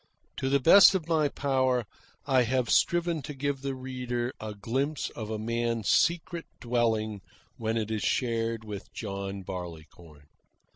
[0.37, 1.85] To the best of my power
[2.25, 7.21] I have striven to give the reader a glimpse of a man's secret dwelling
[7.57, 10.25] when it is shared with John Barleycorn.